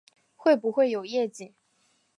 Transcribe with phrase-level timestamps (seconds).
[0.35, 1.53] 会不会有夜景